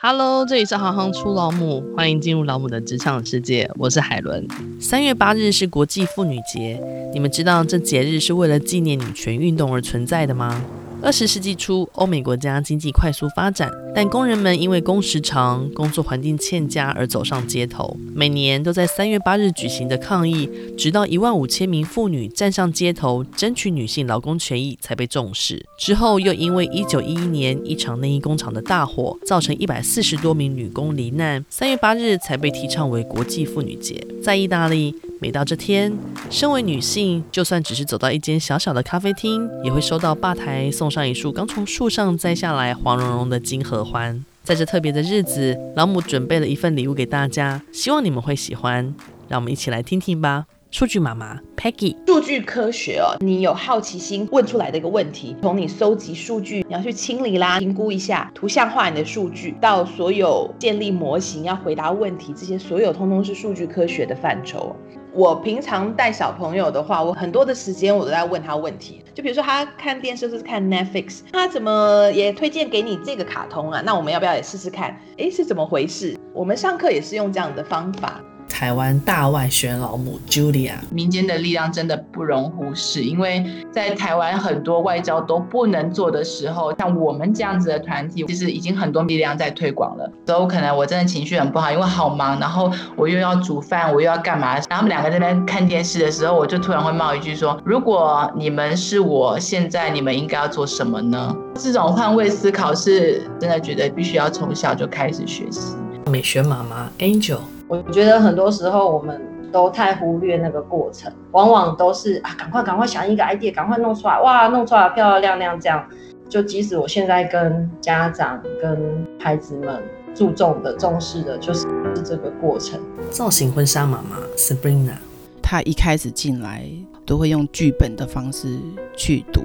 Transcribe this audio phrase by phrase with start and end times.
[0.00, 3.68] Hello，这里是行行出老母，欢迎进入老母的职场世界。
[3.76, 4.46] 我是海伦。
[4.80, 6.80] 三月八日是国际妇女节，
[7.12, 10.64] 你们知道这节日是为了纪念女权运动而存在的吗？
[11.00, 17.96] 二十世纪初，欧美国家经济快速发展，但工人们因为工时长、工作环境欠佳而走上街头。
[18.12, 25.64] 每年都在三月八日举行的抗议，直到一万五千名妇女站上街头争取女性劳工权益才被重视。
[25.78, 34.04] 之后又因为一九一一年一场内衣工厂的大火，造成一百四十多名女工罹难，三月八日才被提倡为国际妇女节。
[34.20, 35.92] 在意大利，每到这天，
[36.30, 44.24] 身为女性，就算只是走到一间小小的咖啡厅，也会收到吧台送上一束刚从树上摘下来、黄茸茸的金合欢。
[44.44, 48.94] 在这特别的日子，老母准备了一份礼物给大家，希望你们会喜欢。
[49.26, 50.46] 让我们一起来听听吧。
[50.70, 64.76] 数据妈妈 Peggy，数据科学哦，你有好奇心问出来的一个问题，从你收集数据，你要去清理啦，评估一下，图像化你的数据，到所有建立模型，要回答问题，这些所有通通是数据科学的范畴。
[65.12, 69.02] 我平常带小朋友的话，我很多的时间我都在问他问题。
[69.14, 73.82] 就比如说他看电视是看 Netflix，他怎么也推荐给你这个卡通啊？
[73.84, 74.96] 那我们要不要也试试看？
[75.16, 76.16] 诶，是怎么回事？
[76.32, 78.20] 我们上课也是用这样的方法。
[78.58, 90.10] 台湾大外宣老母 Julia，民间的力量真的不容忽视，因为在台湾很多外交都不能做的时候，像我们这样子的团体，其实已经很多力量在推广了。
[90.26, 94.54] 都可能我真的情绪很不好，因为好忙，然后我又要煮饭，我又要干嘛？
[94.54, 101.32] 然后他们两个在那边看电视的时候，我就突然会冒一句说：如果你们是我，现在你们应该要做什么呢？
[101.54, 105.76] 这种换位思考是真的觉得必须要从小就开始学习。
[106.10, 107.38] 美学妈妈 Angel。
[107.68, 109.20] 我觉得很多时候我们
[109.52, 115.86] 都太忽略那个过程，往往都是啊，赶快赶快想一个 idea，赶快弄出来，哇，弄出来漂漂亮亮这样。
[116.30, 119.82] 就即使我现在跟家长、跟孩子们
[120.14, 121.66] 注重的、重视的，就是
[122.04, 122.80] 这个过程。
[123.10, 124.96] 造型婚纱妈妈 Sabrina，
[125.42, 126.64] 她一开始进来
[127.04, 128.58] 都会用剧本的方式
[128.96, 129.42] 去读，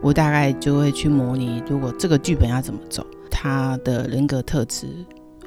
[0.00, 4.86] 我大概就会去模拟，如果这个剧本要怎么走，她的人格特质。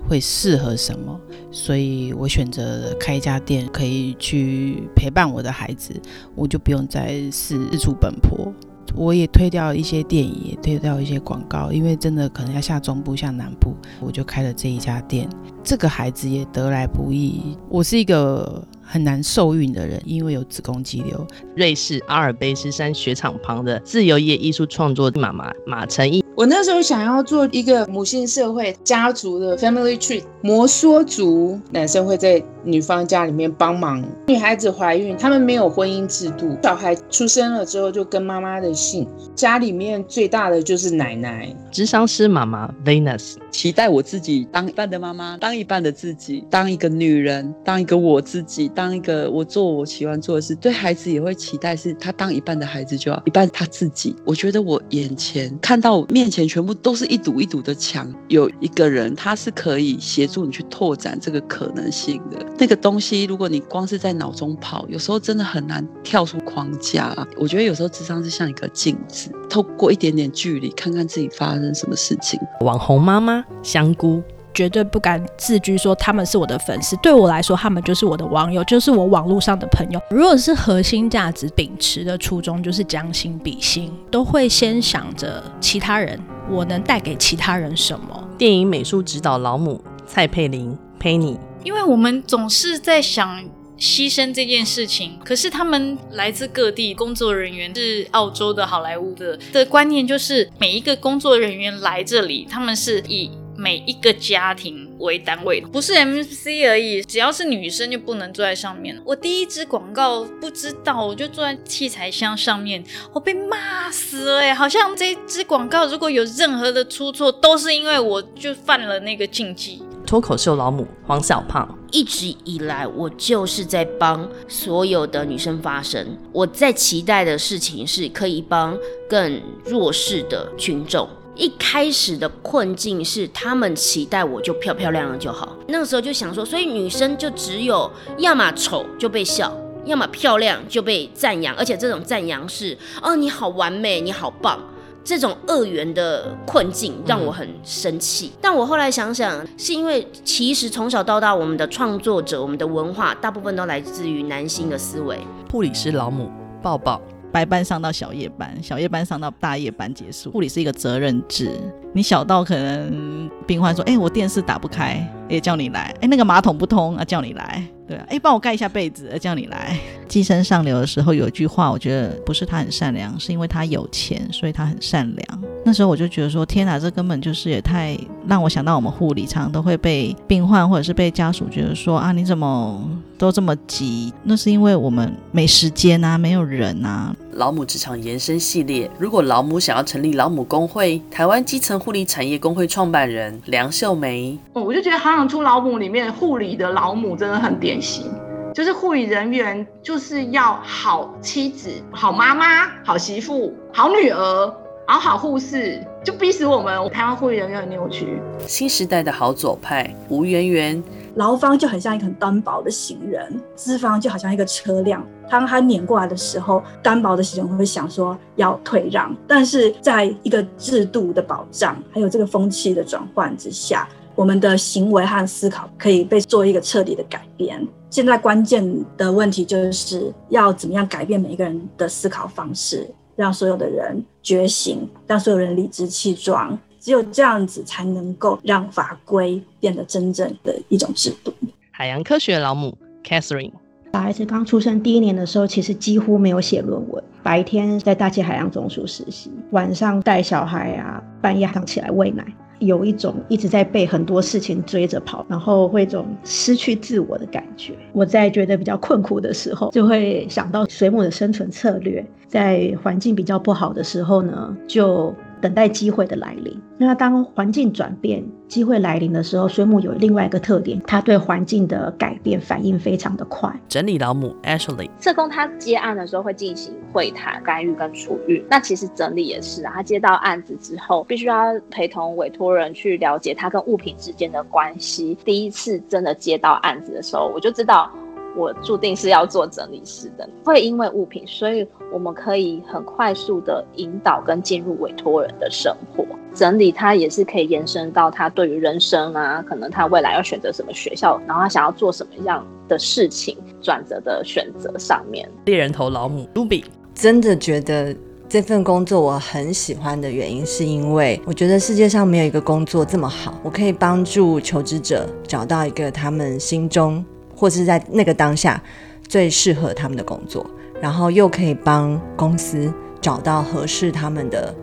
[0.07, 1.19] 会适合什么？
[1.51, 5.93] 所以我选择开一家店，可以去陪伴我的孩子，
[6.35, 8.53] 我就不用再四处奔波。
[8.95, 15.29] 我也推掉一些电影，也推掉一些广告，因为真的可能要下中部、下南部，我就开了这一家店。
[15.61, 17.57] 这个孩子也得来不易。
[17.69, 21.27] 我是一个很难受孕的人，因为有子宫肌瘤。
[21.55, 26.23] 瑞士阿尔卑斯山雪场旁的自由业艺术创作妈妈马成毅。
[26.37, 34.07] 我那时候想要做一个母性社会家族的 family tree 摩梭族，男生会在女方家里面帮忙。
[34.27, 39.07] 女孩子怀孕，他们没有婚姻制度，小孩出生了之后就跟妈妈的姓。
[39.33, 41.51] 家里面最大的就是奶奶。
[41.71, 50.53] 智商师妈妈 Venus，期待我自己当一半的妈妈，当一半的自己，当一个女人，当一个我自己，当一个我做我喜欢做的事。
[50.53, 54.15] 对孩子也会期待是他当一半的孩子就要一半他自己。
[54.23, 56.26] 我觉得我眼前看到面。
[56.27, 62.45] 面前全部都是一堵一堵的墙，有一个人他是可以协助你去拓展这个可能性的。
[62.57, 67.15] 那个东西，如果你光是在脑中跑，有时候真的很难跳出框架。
[67.37, 72.37] 我觉得有时候智商是像一个镜子，透过一点点距离，看看自己发生什么事情。
[72.59, 74.21] 网红妈妈香菇。
[74.57, 76.97] 绝对不敢自居，说他们是我的粉丝。
[76.97, 80.01] 对我来说，他们就是我的网友，就是我网络上的朋友。
[80.09, 86.19] 如果是核心价值秉持的初衷，就是将心比心，都会先想着其他人，
[86.49, 88.27] 我能带给其他人什么。
[88.35, 93.43] 电影美术指导老母蔡佩玲陪你，因为我们总是在想
[93.77, 103.29] 牺牲这件事情，可是他们来自各地，工作人员是澳洲的好莱坞的的观念，就是每一个工作人员来这里，他们是以。
[103.57, 107.01] 每一个家庭为单位，不是 MC 而已。
[107.01, 109.01] 只要是女生就不能坐在上面。
[109.03, 114.53] 我第一支广告不知道，我就坐在器材箱上面，我被骂死了哎！
[114.53, 119.81] 好像这支广告如果有任何的出错，都是因为我就犯了那个禁忌。
[120.05, 126.17] 脱口秀老母黄小胖，一直以来我就是在帮所有的女生发声。
[126.31, 128.77] 我在期待的事情是可以帮
[129.09, 131.09] 更弱势的群众。
[131.37, 135.55] 一开始的困境是，他们期待我就漂漂亮亮就好。
[135.67, 139.55] 那个时候就想说，所以女生就只有要么丑就被笑，
[139.85, 144.59] 要么漂亮就被赞扬，而且这种赞扬是哦，你好完美，你好棒。
[145.03, 148.33] 这种二元的困境让我很生气。
[148.41, 155.17] 但我后来想想，是因为其实从小到大，我们的创作者、我们的文化，大部分都来自于男性的思维。
[155.49, 156.29] 护理师老母
[156.61, 157.01] 抱抱。
[157.31, 160.31] 白班上到小夜班，小夜班上到大夜班结束。
[160.31, 161.51] 护理是一个责任制，
[161.93, 167.63] 你小到可能病患说，哎、我电视打不开，也叫你来；哎、欸，那个马桶不通啊，叫你来。
[167.87, 169.77] 对啊，哎，帮我盖一下被子，叫你来。
[170.09, 175.43] 寄生上流的时候有一句话，我觉得不是他很善良，是因为他有钱，所以他很善良。
[175.63, 177.97] 那时候我就觉得说，天哪，这根本就是也太
[178.27, 184.11] 让我想到我们护理常常都会被病患或者是被家属觉得说啊，你怎么都这么急？
[184.23, 187.15] 那是因为我们没时间啊，没有人啊。
[187.33, 198.05] 老母职场延伸系列，如果老母想要成立老母工会，台湾基层护理产业工会创办人梁秀梅，哦，我就觉得行行出老母里面护理的老母真的很典型，
[198.53, 204.53] 就是护理人员就是要好妻子、好妈妈、好媳妇、好女儿，
[204.87, 208.21] 然后好护士，就逼死我们台湾护理人员很扭曲。
[208.45, 210.83] 新时代的好左派吴圆圆。
[211.15, 215.03] 劳方就很像一个很单薄的行人，资方就好像一个车辆。
[215.27, 227.65] 当他碾过来的时候，单薄的行人会想说要退让，但是在一个制度的保障，还有这个风气的转换之下，我们的行为和思考可以被做一个彻底的改变。
[227.91, 228.67] 现在关键
[228.97, 236.57] 的问题就是要怎么样改变每一个人的思考方式，让所有的人觉醒，让所有人理直气壮。
[236.79, 241.31] 只有这样子，才能够让法规变得真正的一种制度。
[241.69, 243.51] 海洋科学老母 Catherine，
[243.93, 247.03] 小孩子刚出生第一年的时候，其实几乎没有写论文。
[247.21, 252.25] 白天在大气海洋总署实习，晚上带小孩啊，半夜还起来喂奶，
[252.59, 257.73] 有一种一直在被很多事情追着跑，然后会一种失去自我的感觉。
[257.93, 265.13] 我在觉得比较困苦的时候，就会想到水母的生存策略，在环境比较不好的时候呢，就。
[265.41, 266.59] 等待机会的来临。
[266.77, 273.51] 那当环境转变、机会来临的时候，水母有另外一个特点，它对环境的改变反应非常的快。
[273.67, 278.43] 整理老母 Ashley，社工他接案的时候会进行会谈、干预跟处遇。
[278.49, 285.17] 那其实整理也是啊，他接到案子之后，必须要陪同委托人去了解他跟物品之间的关系。
[285.25, 287.91] 第一次真的接到案子的时候，我就知道。
[288.37, 296.05] 我注定是要做整理师的，会因为物品，所以我们可以很快速的引导跟进入委托人的生活。
[296.35, 305.27] 整理它也是可以延伸到他对于人生啊，可能他未来要选择什么学校，然后他想要做什么样的事情，转折的选择上面。
[305.45, 306.63] 猎人头老母 Ruby
[306.93, 307.95] 真的觉得
[308.29, 317.03] 这份工作我很喜欢的原因，是因为我觉得世界上没有一个工作这么好，我可以帮助求职者找到一个他们心中。
[317.37, 318.61] 或是在那个当下
[319.07, 320.43] 最适合他们的工作，
[320.81, 324.53] 然后又可以帮公司找到合适他们的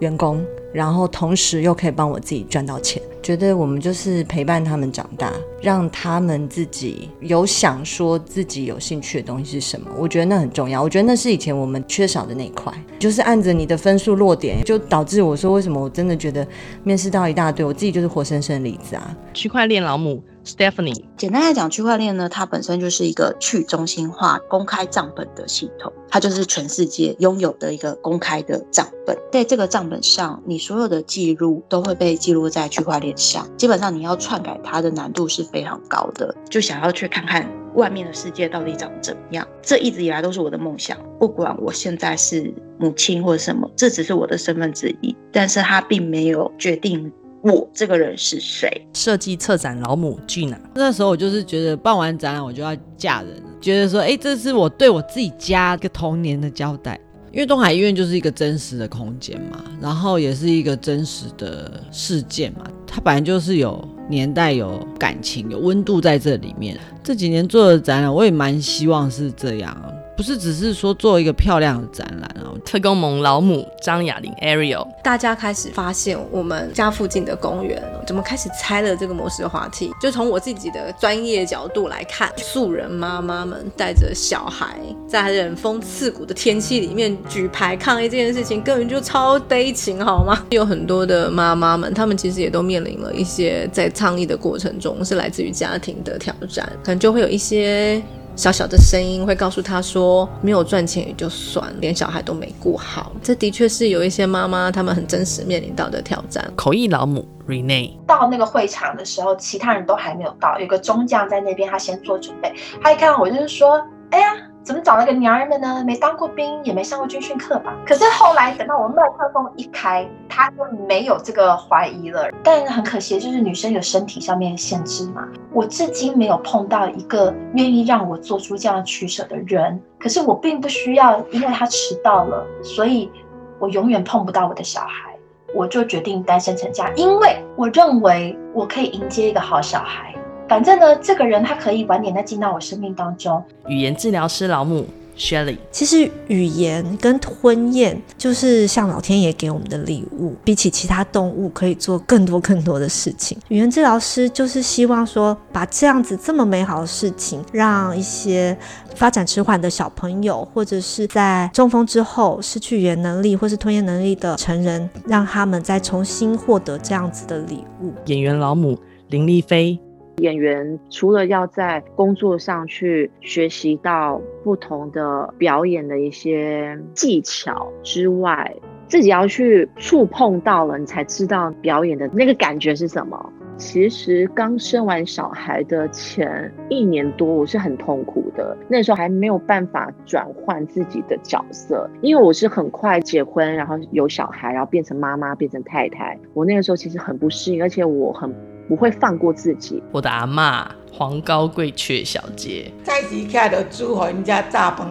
[0.00, 0.42] 员工，
[0.72, 3.00] 然后同时又可以帮我自己赚到钱。
[3.22, 9.88] 觉得我们就是陪伴他们长大，让他们自己有想说自己有兴趣的东西是什么。
[9.96, 10.82] 我觉得那很重要。
[10.82, 16.44] 我觉得那是以前我们缺少的那一块，就是按着你的分数落点，就导致我说为什么我真的觉得
[16.82, 19.16] 面试到一大堆，我自己就是活生生的例子啊。
[19.32, 20.20] 区块链老母。
[20.44, 29.16] Stephanie，简单来讲，区块链呢，它本身就是一个去中心化公开账本的系统，它就是全世界拥有的一个公开的账本。
[29.30, 36.34] 在这个账本上，你所有的记录都会被记录在区块链上，基本上你要篡改它的难度是非常高的。
[36.50, 40.98] 就想要去看看外面的世界到底长怎么样，这一直以来都是我的梦想。
[41.20, 47.12] 不管我现在是母亲或者什么，这只是我的身份之一，但是它并没有决定。
[47.42, 48.70] 我这个人是谁？
[48.94, 56.98] 设计策展老母 Gina，那时候我就是觉得办完展览我就要嫁人，觉得说，哎，这是我对我自己家一个童年的交代。
[57.32, 66.78] 因为东海医院就是一个真实的空间嘛，然后也是一个真实的事件嘛，它本来就是有年代、有感情、有温度在这里面。
[67.02, 69.74] 这几年做的展览，我也蛮希望是这样。
[70.14, 72.51] 不是只是说做一个漂亮的展览啊！
[72.64, 79.90] 特工盟老母张雅玲 Ariel，大家开始发现我们家附近的公园怎么开始拆了这个摩式滑梯？
[80.00, 90.42] 就从我自己的专业角度来看，素人妈妈们带着小孩在冷风刺骨的天气里面举牌抗议这件事情，根本就超悲情，好吗？
[90.50, 98.02] 有很多的妈妈们，她们其实也都面临了一些在倡议的过程中是来自于家庭的挑战，可能就会有一些。
[98.34, 106.50] 小小的声音会告诉他说：“没有赚钱也就算，连小孩都没顾好。”这的确是有一些妈妈她们很真实面临到的挑战。
[106.56, 112.52] 口译老母 Renee 到那个会场的时候，其他人都还没有到，有个中将在那边，他先做准备。
[112.82, 115.82] 他一看我，就是说：“哎呀。”怎么找了个娘儿们呢？
[115.84, 117.74] 没当过兵，也没上过军训课吧？
[117.84, 122.28] 可是后来等到我麦克风一开，他就没有这个怀疑了。
[122.44, 125.26] 但很可惜，就是女生有身体上面的限制嘛。
[125.52, 129.80] 我至今没有碰到一个愿意让我做出这样取舍的人。
[129.98, 133.10] 可是我并不需要，因为他迟到了，所以
[133.58, 135.10] 我永远碰不到我的小孩。
[135.54, 140.14] 我就决定单身成家，因为我认为我可以迎接一个好小孩。
[140.52, 143.42] 反正呢，这个人他可以晚点再进到我生命当中。
[143.68, 144.84] 语言治疗师老母。
[145.16, 153.36] Shelly，其实语言跟吞咽就是像老天爷给我们的礼物，比起其他动物可以做更多更多的事情。
[153.48, 158.56] 语言治疗师就是希望说，把这样子这么美好的事情，让一些
[158.94, 167.92] 发展迟缓的小朋友，或者是在中风之后失去语言能力或是吞咽能力的成人，让他们再重新获得这样子的礼物。
[168.06, 168.78] 演员老母
[169.08, 169.78] 林丽菲。
[170.22, 178.54] 演员除了要在工作上去学习到不同的表演的一些技巧之外，
[178.86, 183.32] 自己要去触碰到了，你才知道表演的那个感觉是什么。
[183.56, 188.56] 其实刚生完小孩的前一年多，我是很痛苦的。
[188.68, 196.18] 那时候还没有办法转换自己的角色，因为我是很快结婚，然后有小孩，然后变成妈妈，变成太太。
[196.32, 198.34] 我那个时候其实很不适应，而且我很。
[198.72, 199.82] 不会放过自己。
[199.92, 204.88] 我的阿嬷黄高贵阙小姐，早时起来就煮给人家炸饭，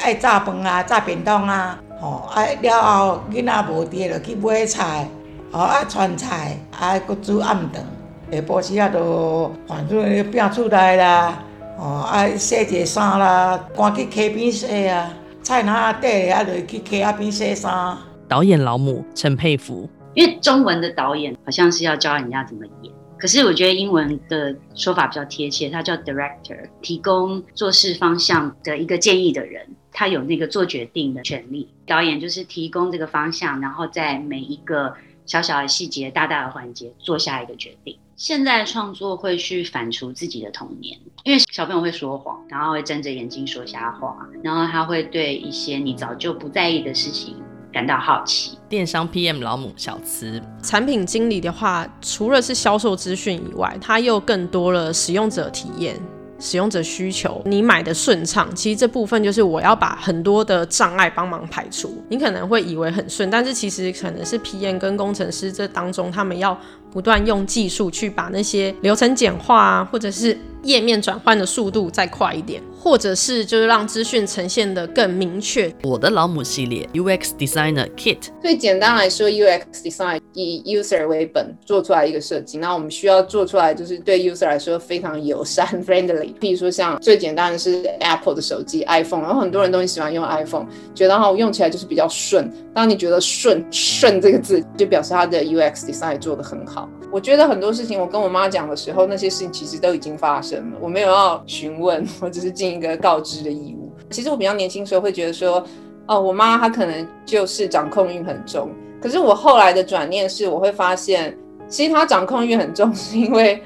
[0.00, 5.08] 爱炸饭啊，炸便当啊，吼，啊了后囡仔无地就去买菜，
[5.50, 7.84] 吼，爱川菜，啊搁煮暗顿，
[8.30, 9.98] 下晡时啊就反正
[10.30, 11.42] 摒厝内啦，
[11.76, 17.96] 吼，爱洗一下衫啦，赶去溪边洗啊，菜若底啊就去溪仔边洗衫。
[18.28, 19.90] 导演老母陈佩芙。
[20.14, 31.68] 因为中文的导演好像是要教人家怎么演，可是我觉得英文的说法比较贴切，他叫 director，提供做事方向的一个建议的人，他有那个做决定的权利。
[31.86, 37.96] 导演就是提供这个方向，然后在每一个小小的细节、大大的环节做下一个决定。
[38.14, 47.36] 现在创作会去反刍自己的童年，因为小朋友会说谎，然后会睁着眼睛说瞎话，然后他会对一些你早就不在意的事情
[47.72, 48.58] 感到好奇。
[48.68, 55.98] 电商 PM 老母小慈，产品经理的话，除了是销售资讯以外，它又更多了使用者体验、
[56.38, 57.40] 使用者需求。
[57.46, 62.02] 你买的顺畅，其实这部分就是我要把很多的障碍帮忙排除。
[62.08, 66.58] 你可能会以为很顺，但是其实可能是 PM 跟工程师这当中，他们要
[66.90, 70.38] 不断用技术去把那些流程简化啊，或者是。
[70.62, 75.72] 页面转换的速度再快一点，或者是就是让资讯呈现的更明确。
[75.82, 86.32] 我的老母系列 UX Designer Kit，最简单来说，UX Design 以 user 为本做出来一个设计，那我们需要做出来就是对 user 来说非常友善 friendly。
[86.40, 92.50] 比如说像最简单的是 Apple 的手机 iPhone，然后很多人都很喜欢用 iPhone，觉得哈用起来就是比较顺。
[92.74, 96.88] 当你觉得顺顺这个字，就表示它的 UX Design 做得很好。
[97.10, 103.92] 我觉得很多事情，我跟我妈讲的时候，那些事情其实都已经发生我没有要询问，我只是尽一个告知的义务。
[104.10, 105.64] 其实我比较年轻时候会觉得说，
[106.06, 108.70] 哦，我妈她可能就是掌控欲很重。
[109.00, 111.36] 可是我后来的转念是，我会发现，
[111.68, 113.62] 其实她掌控欲很重， 是因为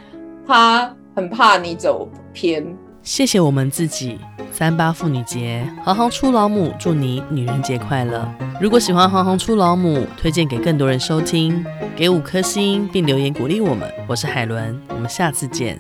[0.47, 2.65] 她很怕你走偏。
[3.03, 4.19] 谢谢我们自己。
[4.53, 8.27] 三八妇女节，行行出老母，祝你女人节快乐！
[8.59, 11.63] 如果喜欢行行出老母，推荐给更多人收听，
[11.95, 13.93] 给五颗星并留言鼓励我们。
[14.09, 15.79] 我是海伦，我们下次见。